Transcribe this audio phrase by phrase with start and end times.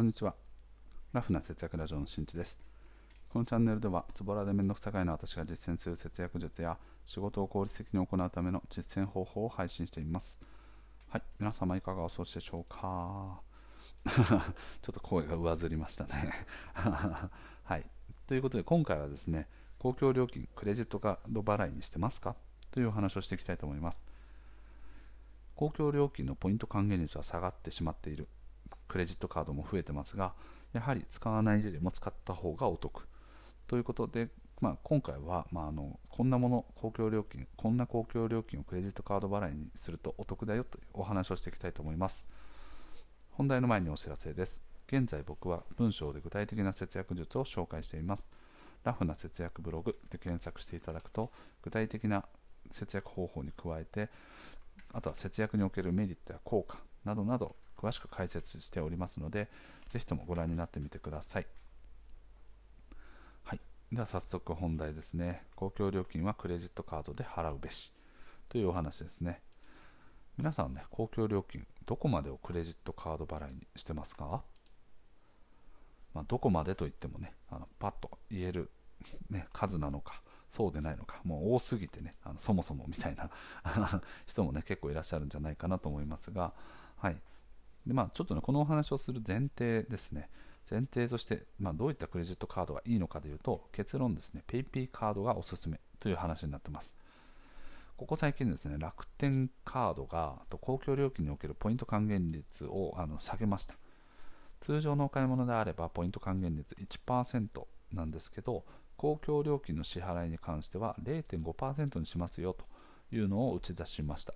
[0.00, 0.34] こんにちは。
[1.12, 2.58] ラフな節約ラジオのしんちです。
[3.28, 10.40] このチャンネルでは、ズボラでめんどくさがいの私が実践する節約術や仕事を効率的に行うための実践方法を配信しています。
[11.10, 13.42] はい、皆様いかがお過ごしでしょうか？
[14.06, 16.32] ちょっと声が上ずりましたね
[17.64, 17.84] はい。
[18.26, 19.48] ということで、今回はですね、
[19.78, 22.36] 公共料金、クレジットカード払いにしてますか？
[22.70, 24.02] というお話をしていきたいと思います。
[25.56, 28.28] 公共料金のポイント還元率は下がってしまっている
[28.88, 30.34] クレジットカードも増えてますが、
[30.72, 33.06] やはり使わないよりも使った方がお得。
[33.66, 34.28] ということで、
[34.60, 42.26] まあ、今回は、まあ、あのこんなもの、公共料金、こんな公共料金をクレジットカード払いにするとお得だよというお話をしていきたいと思います。
[43.30, 44.62] 本題の前にお知らせです。
[44.86, 48.28] 現在僕は文章で具体的な節約術を紹介しています。
[48.84, 51.30] ラフな節約ブログで検索していただくと、
[51.62, 52.24] 具体的な
[52.70, 54.08] 節約方法に加えて、
[54.92, 59.48] あとは節約におけるメリットや効果などなど詳しく解説しておりますので、
[59.88, 61.46] ぜひともご覧になってみてください。
[63.42, 63.60] はい。
[63.90, 65.46] では早速本題ですね。
[65.54, 67.90] 公共料金はクレジットカードで払うべし
[68.50, 69.40] というお話ですね。
[70.36, 74.42] 皆さんね、公共料金、どこまでをクレジットカード払いにしてますか？
[76.12, 78.70] まあ、どこまでといってもね、あのパッと言える、
[79.30, 83.30] ね、数なのか、そうでないのか、もう多すぎてね、あのそもそもみたいな
[84.26, 86.52] 人もね、結構いらっしゃるんじゃないかなと思いますが、
[86.96, 87.20] はい。
[87.86, 90.28] でまあ、ちょっとね、このお話をする前提ですね。
[90.70, 96.96] 前提として、まあ、どういったクレジットカードがいいのかというと、結論ですね、PayPay カードがおすすめという話になってます。
[97.96, 103.76] ここ最近ですね、楽天カードが公共料金におけるポイント還元率をあの下げました。
[104.60, 108.64] 通常のお買い物であればポイント還元率1%なんですけど、
[108.96, 112.64] 公共料金の支払いに関しては0.5%にしますよと
[113.14, 114.34] いうのを打ち出しました。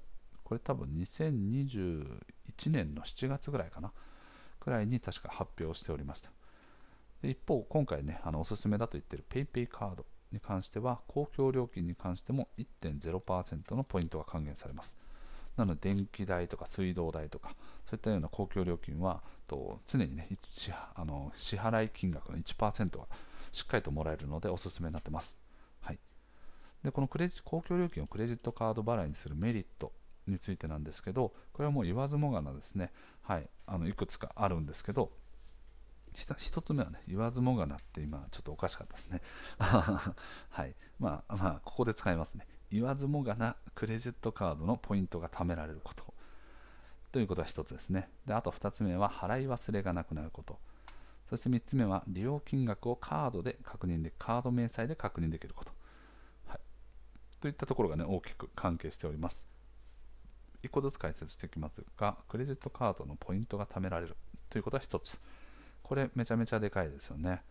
[0.54, 3.92] これ多分2021年の7月ぐらいかな、
[4.60, 6.30] くらいに確か発表しておりました。
[7.22, 14.96] で一方、今回ね、あのおすすめだと言ってる PayPay カードに関しては、公共料金に関しても1.0%のポイントが還元されます。
[15.56, 20.28] なので、電気代とか水道代とか、そういったような公共料金は、と常にね、
[20.94, 23.06] あの支払い金額の1%が
[23.50, 25.42] しっかりともらえるので、おすすめになってます。
[25.80, 25.98] はい、
[26.84, 29.92] でこのクレジ公共料金をクレジットカード払いにするメリット
[30.26, 32.92] についてなんですけど、これはもう言わずもがなですね、
[33.22, 35.10] はい、あのいくつかあるんですけど、
[36.14, 39.20] 一つ目はね、言わずもがなって今ちょっとおかしかったですね。
[39.58, 40.74] はい。
[41.00, 42.46] まあまあ、ここで使いますね。
[42.70, 46.14] 言わずもがなクレジットカードのポイントが貯められること。
[47.10, 48.08] ということは一つですね。
[48.26, 50.58] で、あと二つ目は払い忘れがなくなること。
[51.28, 55.72] そして三つ目は利用金額をカードで確認で、カード明細で確認できること。
[56.46, 56.60] はい。
[57.40, 59.53] といったところがね、大きく関係しております。
[60.64, 64.16] 1個ずつ解説していきますが、クレジットカードのポイントが貯められる
[64.48, 65.20] ということは1つ。
[65.82, 67.42] これめちゃめちゃでかいですよね。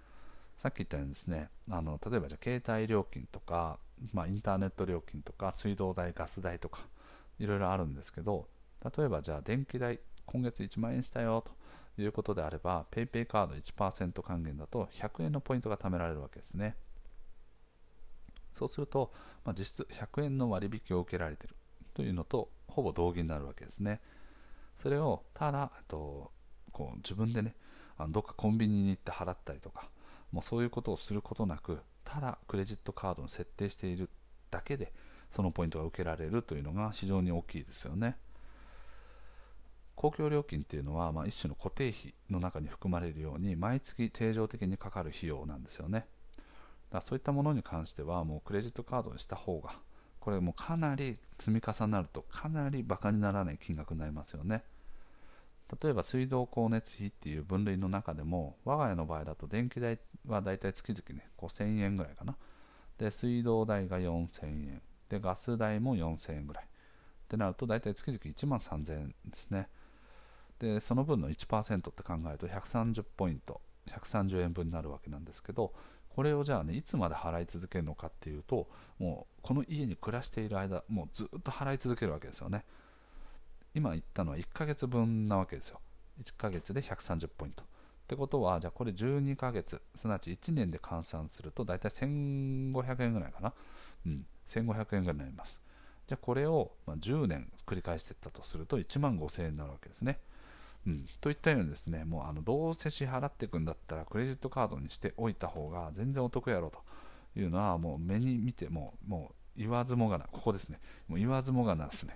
[0.57, 3.79] さっき言ったようにですね、あの例えばじゃ携帯料金とか、
[4.11, 6.87] まあ、インターネット料金とか、水道代、ガス代とか、
[7.39, 8.47] いろいろあるんですけど、
[8.97, 11.43] 例えばじゃあ電気代、今月1万円したよ
[11.95, 16.75] ということであれば、PayPay カード1%還元だと100円のポイントが貯められるわけですね。
[18.53, 19.11] そうすると、
[19.43, 21.55] まあ、実質100円の割引を受けられている
[21.93, 24.01] というのとほぼ同義になるわけですね。
[24.81, 26.31] それをただと
[26.71, 27.55] こう自分でね
[27.97, 29.89] あのどっかコンビニに行って払ったりとか
[30.31, 34.09] もうそういうことをすることなくただクレジットカードに設定している
[34.49, 34.91] だけで
[35.31, 38.17] そのポイントが受けられるというのが非常に大きいですよね。
[39.95, 46.07] 公共料金っていうのは、まあ、一種の固定費の中に含まれるように毎月定常的にかかる費用なんですよね。
[46.89, 49.79] だそういったものに関してはもうクレジットカードにした方が
[50.23, 54.63] これもかなり積み重なるとかなりバカにならない金額になりますよね。
[55.81, 62.37] 例えば水道光熱費っていう分類の中でも我が家の場合だと電気代はだいたい月々ね5000円ぐらいかな。
[62.97, 64.81] で水道代が4000円。
[65.09, 66.63] でガス代も4000円ぐらい。
[66.63, 66.67] っ
[67.27, 69.67] てなるとだいたい月々1万3000円ですね。
[70.57, 75.73] でその分の1%って考えると130ポイント130円分になるわけなんですけど
[76.15, 78.67] これをじゃあねいつまで払い続けるのかっていうと
[78.99, 82.65] もうこの家に暮らしている間もうずっと払い続けるわけですよね。
[83.73, 85.79] 今言ったのは1ヶ月分なわけですよ。
[86.21, 87.63] 1ヶ月で130ポイント。
[87.63, 87.65] っ
[88.05, 93.53] てことはじゃあこれ12ヶ月すなわち1年で換算すると大体1500円ぐらいかな。
[94.05, 95.61] うん1500円ぐらいになります。
[96.05, 100.19] じゃあこれを10年繰り返していったとすると1万5000円になるわけですね。
[100.85, 106.79] うん、といったようにですね、もうあのどうせ支払っていくんだったらクレジットカードにしておいた方が全然お得やろと。
[107.35, 112.15] いうのはもう目に見てももう言わずもがな、ここですね、もう言わずもがなですね、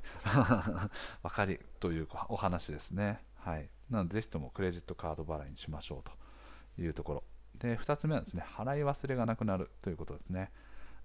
[1.24, 3.24] 分かりというお話ですね。
[3.36, 6.12] はい、なのでぜひともクレジットカード払いにしましょうと。
[6.82, 7.24] いうところ。
[7.56, 10.52] で2つ目はですね払い忘れがなくなるということですね。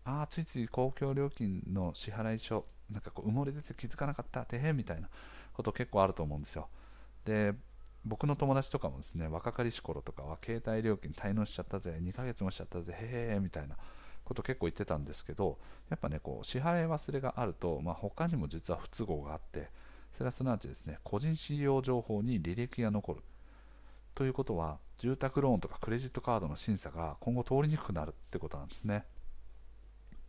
[0.05, 5.09] ああついつい公共料金の支払い書なんかこう埋もれてて気づかなかったてへみたいな
[5.53, 6.69] こと結構あると思うんですよ。
[7.25, 7.55] で
[8.05, 13.77] 僕の友達とかもですね若かりし頃とかは携帯料金滞納しちゃったぜ2ヶ月もしちゃったぜへへみたいな
[14.25, 15.59] こと結構言ってたんですけど
[15.89, 19.69] やっぱねこう支払い忘れがあると、まあ、他にも実は不都合があって
[20.15, 23.21] それはすなわちですね個人信用情報に履歴が残る。
[24.15, 29.05] ということは住宅ローンとかクレジットカードの審査が今後通りにくくなるってことなんですね。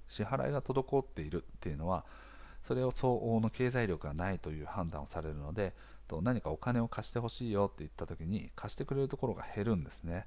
[0.07, 2.05] 支払いが滞っているっていうのは
[2.61, 5.73] それを相応の経済力がないという判断をされるので
[6.07, 10.25] と何かお金を貸してほしいよって言った時に貸してくれるところが減るんですね。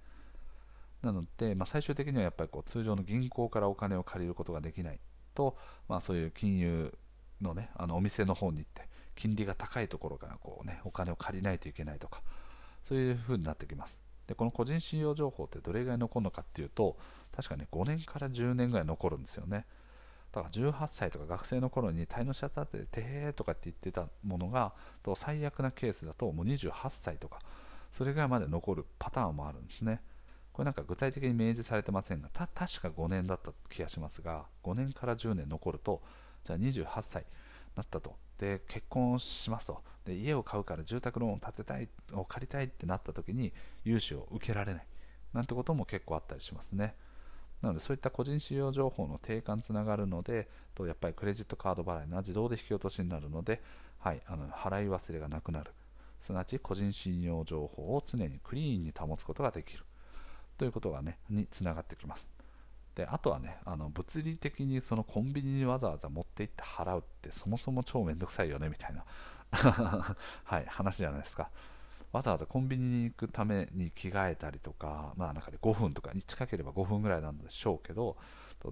[1.03, 5.01] なので、まあ、最終的にはやっぱりこう通常の銀行からお金を借りることができない
[5.35, 5.57] と、
[5.89, 6.93] まあ、そういう金融
[7.41, 12.23] の,、ね、あのお店の方に行って金利が高いところからこう、ね、お金を借りないといけないとか
[12.83, 14.01] そういうふうになってきます。
[14.27, 16.97] でこの個人信用情報ってどれぐらい残るのかっていうと
[17.35, 19.67] 確かね5年から10年ぐらい残るんですよね。
[20.37, 27.41] だから18歳とか学生の頃に滞納しちゃったっててへーとかって言ってたものがと最悪なケースだともう28歳とか
[27.91, 30.03] それぐらいまで残るパターンもあるんですね。
[30.53, 36.03] これなんか具体的に明示されてませんが確か5年だった気がしますが5年から10年残ると
[36.45, 37.29] じゃあ28歳に
[37.75, 38.15] なったと。
[38.39, 39.83] で結婚しますと。
[40.05, 43.55] で家を買うから住宅ローンを建てたいを借りたいってなった時に
[43.85, 44.87] 融資を受けられない。
[45.33, 46.95] なんてことも結構あったりしますね。
[47.67, 53.61] なのでそういった個人使用情報の定款につながるのでとやっぱりクレジットカード払いが自動で引き落としになるので、
[53.99, 55.73] はい、あの払い忘れがなくなる。
[56.21, 59.85] すなわち個人信用情報を常にクリーンに保つことができる。
[60.57, 62.31] ということがねにつながってきます。
[62.95, 69.05] であとはねあの物理的にそのコンビニにわざわざ持って行って払うってそもそも超めんどくさいよねみたいな。
[70.45, 71.51] はい話じゃないですか。
[72.17, 78.17] わざわざコンビニに行くために着替えたりとか、まあ、中で5分とか近ければ5分ぐらいなんでしょうけど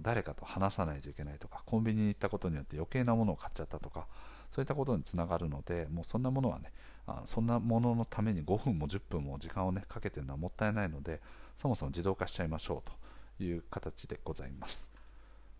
[0.01, 4.07] 誰かと話さないといけないとかコンビニに行ったことによって余計なものを買っちゃったとか
[4.51, 6.71] そういったことにつながるのでもうそんなものはね
[7.05, 11.21] あそんなもののために5分も10分も時間をねかけてるのはもったいないので
[11.55, 12.91] そもそも自動化しちゃいましょう
[13.37, 14.89] という形でございます。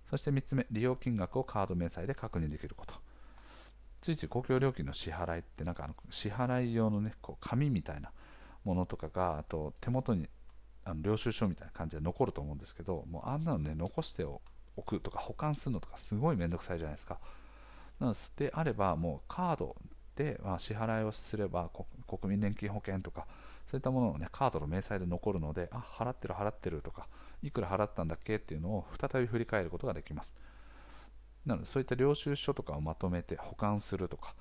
[0.10, 2.96] そして3つ目利用金額をカード明細で確認できること。
[4.06, 8.12] ついつい公共料金の支払いってなんかあの支払い用のねこう紙みたいな
[8.64, 10.30] ものとかがあと手元に
[10.84, 14.42] あの領収書みたいな感じで残ると思うんですけどもうあんなのね残してお
[14.86, 17.18] くとか保管するのとかすごいめんどくさいじゃないですか。
[18.00, 19.76] なのであればもうカード
[20.16, 21.72] で、まあ、支払いをすれば
[22.08, 23.26] 国民年金保険とか
[23.66, 27.08] そういったものをねカードの明細で残るのであ払ってる払ってるとか
[27.42, 30.36] いくら払ったんだっけっていうのを再び振り返ることができます。
[31.46, 34.36] なのでそういった領収書とかをまとめて保管するとか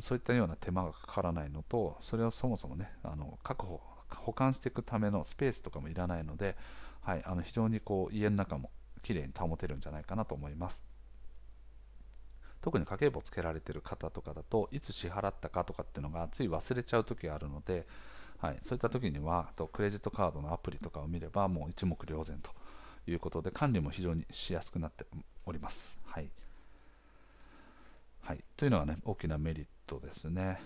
[0.00, 6.56] そういったような手間がかからないのとそれをそもそもねあの確保保管していくためのスペースとかもいらないので、
[7.02, 8.70] はい、あの非常にこう家の中も
[9.02, 10.82] きれいに保てるんじゃないかなと思います
[12.60, 17.86] 特に家計簿つけられてる方とかだといつ支払ったかとかっていうのがつい忘れちゃう時があるので、
[18.38, 22.50] はい、そういった時にはとクレジットカードのアプリとかを見ればもう一目瞭然と
[23.06, 25.06] いうことで管理も非常にしやすくなって
[25.46, 25.98] おります。
[26.04, 26.30] はい
[28.28, 30.60] はい、というのが、ね、大きなメリットですね。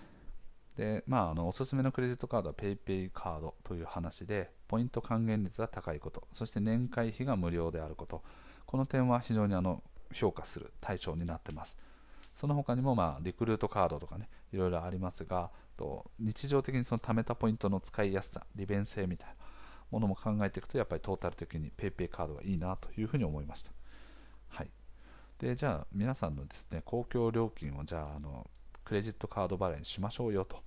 [0.75, 8.21] で、まあ、あのおすすめのクレジットカードは PayPay カードという話で、ポイント還元率が高いこと、そして年会費が無料であること、
[8.65, 11.79] この点は非常にあの評価する対象になってます。
[12.35, 19.35] その他にも、まあ、リクルートカードとかね、いろいろありますが、と日常的にその貯めたポイントの使いやすさ、利便性みたいな
[19.89, 23.71] ものも考えていくと、やっぱりトータル的に PayPay カードがいいなというふうに思いました。
[25.39, 28.49] でじゃあ皆さんのですね公共料金をじゃああの
[28.83, 30.57] クレジットカード払いにしましょうよと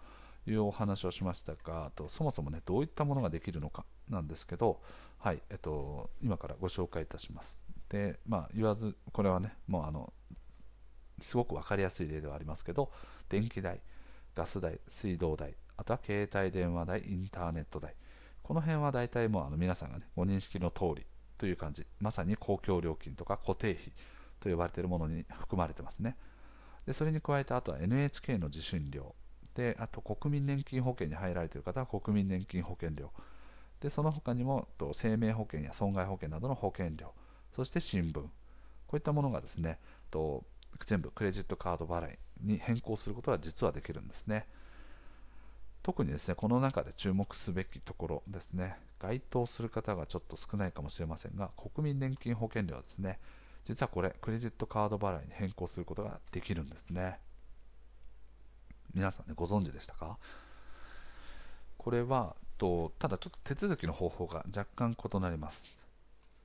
[0.46, 4.80] いうお話をしましたがとそもそもねどういったものができるのかなんですけど、
[5.18, 7.58] はいえっと、今からご紹介いたします。
[7.88, 10.12] でまあ言わずこれはねもうあの
[11.20, 12.90] すごく分かりやすい例ではありますけど
[13.28, 13.80] 電気代
[14.34, 17.94] ガス代水道代あとは携帯電話代インターネット代
[18.42, 21.06] この辺は大体もうあの皆さんがねご認識の通り
[21.38, 21.86] という感じ。
[22.00, 23.92] まさに公共料金とか固定費
[24.40, 26.16] と呼ばれているものに含まれてますね。
[26.86, 29.14] でそれに加えて、あとは NHK の受信料、
[29.54, 33.10] であと国民年金保険に入られている方は国民年金保険料、
[33.80, 37.12] でその他にもと生命保険や損害保険などの保険料、
[37.54, 38.30] そして新聞、こ
[38.92, 39.78] ういったものがですね
[40.10, 40.44] と
[40.84, 44.46] 全部クレジットカード払いに変更することが実はできるんですね。
[45.82, 48.76] 特にですねこの中で注目すべきところですね。
[48.98, 53.18] 該当する方がちょっと少ないかもしれませんが国民年金保険料ですね。
[53.66, 57.18] 実はこれクレジットカード払いに変更することができるんですね。
[58.94, 60.16] 皆さんねご存知でしたか？
[61.76, 65.74] これはとただちょっと手続きの方法が若干異なります。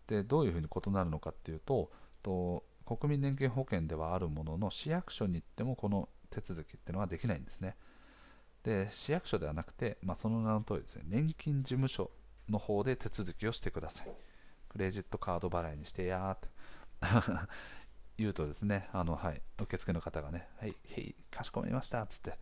[0.07, 1.91] でどういうふうに異なるのかっていうと
[2.23, 7.75] と国民年金保険ではあるものの市役所に行ってもこの手続きっていうのはできないんですね。
[8.63, 12.11] で市役所ではなくて、まあ、その名の通りですね年金事務所
[12.49, 14.07] の方で手続きをしてください。
[14.69, 16.49] クレジットカード払いにしてやーって。
[18.17, 22.37] 言うとですねあの、はい、受付の方がねはい、へい、かしこまりましたっつって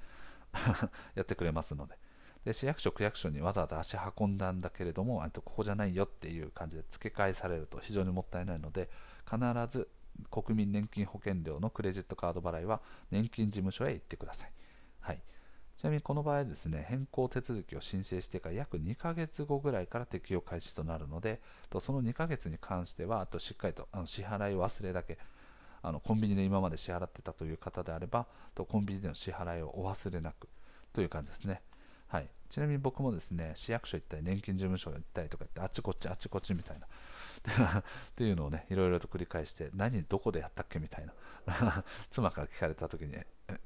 [1.15, 1.97] やってくれますので
[2.45, 8.89] で市役所、区役所にわざわざ足運んだんだけれども、あとここじゃないよっていう感じで付け替えされると非常にもったいないので、
[9.29, 9.37] 必
[9.69, 9.89] ず
[10.31, 14.51] 国民年金保険料のクレジットカード払いは年金事務所へ行ってください。
[15.01, 15.21] はい、
[15.79, 25.17] ちなみにこの場合ですね、変更手続きを申請してから約2ヶ月後ぐらいから適用開始となるので、とその2ヶ月に関しては、あとしっかりとあの支払い忘れだけ、
[25.81, 30.49] あのコンビニで今まで支払ってたという方であれば、とコンビニでの支払いをお忘れなく
[30.91, 31.61] という感じですね。
[32.09, 36.87] はい、ちなみに僕もですね市役所行ったり年金事務所行ったりとか言ってあっちこっちあっちこっちみたいな
[37.79, 37.83] っ
[38.15, 41.13] ていうのをねいろいろと繰り返して何どこでやったっけみたいな
[42.09, 43.13] 妻から聞かれた時に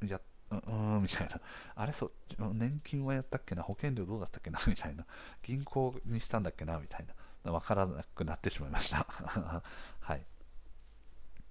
[0.08, 0.22] や
[0.60, 1.40] うんみたいな。
[1.76, 2.12] あれそう
[2.54, 3.64] 年金はやったっけな？
[3.64, 4.60] 保険料どうだったっけな？
[4.68, 5.06] みたいな。
[5.42, 6.78] 銀行にしたんだっけな？
[6.80, 7.06] みたい
[7.44, 7.52] な。
[7.52, 9.06] 分からなくなってしまいました。
[10.00, 10.26] はい。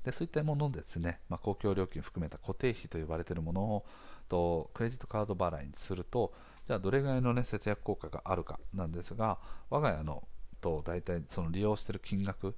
[0.04, 3.86] でそういったものですね、まあ、公共料金含めた固定費と呼ばれているものを
[4.28, 6.34] とクレジットカード払いにすると
[6.66, 9.38] じゃあどれぐらいの、ね、節約効果があるかなんですが
[9.70, 10.26] 我が家の
[10.60, 12.56] と大体その利用している金額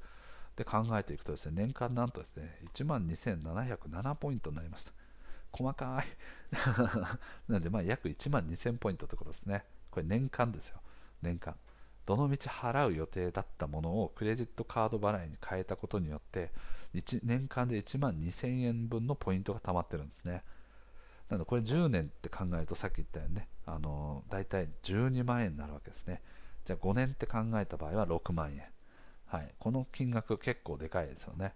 [0.56, 4.92] で考えていくとですね年間なんとですね12,707ポイントになりました。
[5.56, 6.06] 細かい。
[7.48, 9.64] なのでまあ約1万2000ポイントということですね。
[9.90, 10.80] これ年間ですよ。
[11.22, 11.54] 年間。
[12.06, 16.52] どのみち払う予定だったものをクレジットカード払いに変えたことによって
[16.94, 20.42] 1年間で1万2000円分のポイントが貯まってるんですね。
[21.28, 26.20] なのでこれ10年って考えるとさっき言ったよねあの大体12万円になるわけですね。
[26.64, 28.64] じゃあ5年って考えた場合は6万円。
[29.26, 29.54] はい。
[29.58, 31.54] この金額結構でかいですよね。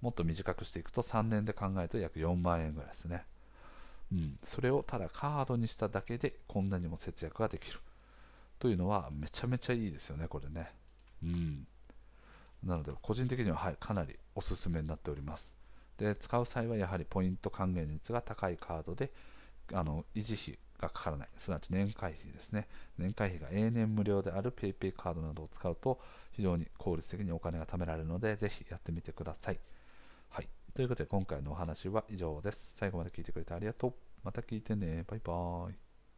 [0.00, 3.24] もっと短くしていくと3年で考えると約4万円ぐらいですね。
[4.14, 7.80] うん、それをただカードにしただけでこんなにも節約ができる。
[8.60, 10.72] というのはめちゃめちゃいいですよねこれね。
[11.22, 11.66] うん。
[12.62, 15.54] なので個人的には、はい、かなりおすすめになっております。
[15.98, 19.12] で使う際はやはりポイント還元率が高いカードで
[19.72, 21.28] あの維持費がかからない。
[21.36, 22.68] すなわち年会費ですね。
[22.96, 26.00] 年会費が永年無料である PayPay カードなどを使うと
[26.32, 29.58] 非常に効率的にお金が貯められるのでぜひやってみてください。
[30.30, 30.48] はい。
[30.72, 32.76] ということで今回のお話は以上です。
[32.76, 34.03] 最後まで聞いてくれてありがとう。
[34.24, 35.04] また聞いてね。
[35.06, 35.83] バイバーイ。